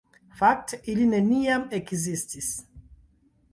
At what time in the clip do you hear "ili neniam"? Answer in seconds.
0.93-1.67